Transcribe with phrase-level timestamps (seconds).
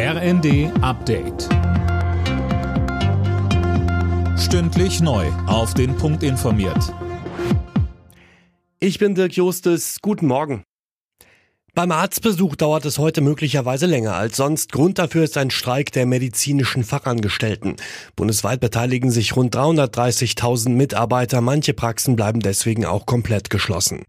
[0.00, 1.48] RND Update.
[4.38, 5.26] Stündlich neu.
[5.48, 6.94] Auf den Punkt informiert.
[8.78, 9.98] Ich bin Dirk Justes.
[10.00, 10.62] Guten Morgen.
[11.74, 14.70] Beim Arztbesuch dauert es heute möglicherweise länger als sonst.
[14.70, 17.74] Grund dafür ist ein Streik der medizinischen Fachangestellten.
[18.14, 21.40] Bundesweit beteiligen sich rund 330.000 Mitarbeiter.
[21.40, 24.04] Manche Praxen bleiben deswegen auch komplett geschlossen.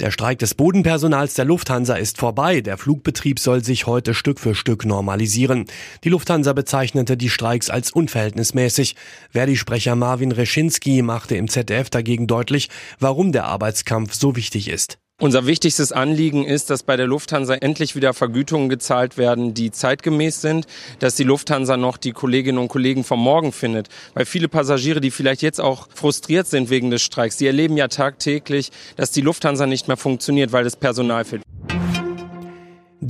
[0.00, 2.60] Der Streik des Bodenpersonals der Lufthansa ist vorbei.
[2.60, 5.64] Der Flugbetrieb soll sich heute Stück für Stück normalisieren.
[6.04, 8.94] Die Lufthansa bezeichnete die Streiks als unverhältnismäßig.
[9.30, 12.68] Verdi-Sprecher Marvin Reschinski machte im ZDF dagegen deutlich,
[13.00, 14.98] warum der Arbeitskampf so wichtig ist.
[15.20, 20.40] Unser wichtigstes Anliegen ist, dass bei der Lufthansa endlich wieder Vergütungen gezahlt werden, die zeitgemäß
[20.40, 20.68] sind,
[21.00, 23.88] dass die Lufthansa noch die Kolleginnen und Kollegen vom Morgen findet.
[24.14, 27.88] Weil viele Passagiere, die vielleicht jetzt auch frustriert sind wegen des Streiks, die erleben ja
[27.88, 31.42] tagtäglich, dass die Lufthansa nicht mehr funktioniert, weil das Personal fehlt.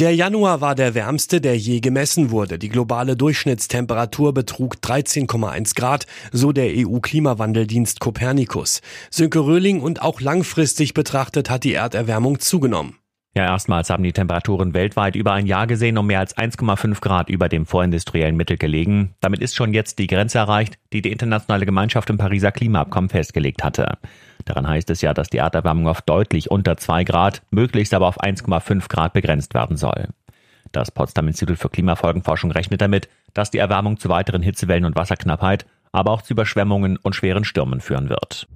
[0.00, 2.56] Der Januar war der wärmste, der je gemessen wurde.
[2.56, 8.80] Die globale Durchschnittstemperatur betrug 13,1 Grad, so der EU-Klimawandeldienst Copernicus.
[9.10, 12.94] Sönke Röhling und auch langfristig betrachtet hat die Erderwärmung zugenommen.
[13.38, 17.30] Ja, erstmals haben die Temperaturen weltweit über ein Jahr gesehen um mehr als 1,5 Grad
[17.30, 19.14] über dem vorindustriellen Mittel gelegen.
[19.20, 23.62] Damit ist schon jetzt die Grenze erreicht, die die internationale Gemeinschaft im Pariser Klimaabkommen festgelegt
[23.62, 23.98] hatte.
[24.44, 28.20] Daran heißt es ja, dass die Erderwärmung auf deutlich unter 2 Grad, möglichst aber auf
[28.20, 30.08] 1,5 Grad begrenzt werden soll.
[30.72, 35.64] Das Potsdam Institut für Klimafolgenforschung rechnet damit, dass die Erwärmung zu weiteren Hitzewellen und Wasserknappheit,
[35.92, 38.48] aber auch zu Überschwemmungen und schweren Stürmen führen wird.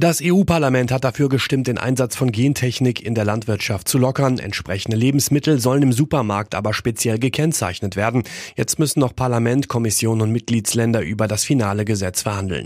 [0.00, 4.38] Das EU-Parlament hat dafür gestimmt, den Einsatz von Gentechnik in der Landwirtschaft zu lockern.
[4.38, 8.22] Entsprechende Lebensmittel sollen im Supermarkt aber speziell gekennzeichnet werden.
[8.56, 12.64] Jetzt müssen noch Parlament, Kommission und Mitgliedsländer über das finale Gesetz verhandeln.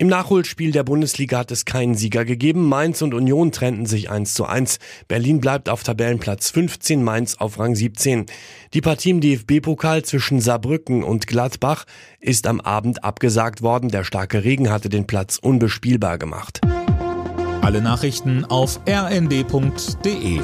[0.00, 2.66] Im Nachholspiel der Bundesliga hat es keinen Sieger gegeben.
[2.66, 4.78] Mainz und Union trennten sich 1 zu 1.
[5.08, 8.24] Berlin bleibt auf Tabellenplatz 15, Mainz auf Rang 17.
[8.72, 11.84] Die Partie im DFB-Pokal zwischen Saarbrücken und Gladbach
[12.18, 13.90] ist am Abend abgesagt worden.
[13.90, 16.62] Der starke Regen hatte den Platz unbespielbar gemacht.
[17.60, 20.40] Alle Nachrichten auf rnd.de